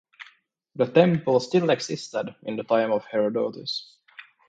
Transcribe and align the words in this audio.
The 0.77 0.87
temple 0.87 1.39
still 1.39 1.69
existed 1.69 2.33
in 2.41 2.55
the 2.55 2.63
time 2.63 2.91
of 2.91 3.05
Herodotus. 3.05 3.97